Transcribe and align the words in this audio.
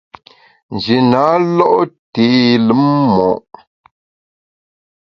Nji 0.73 0.97
na 1.11 1.23
lo’ 1.55 1.69
té 2.13 2.19
lùm 2.67 2.83
mo’. 3.13 3.29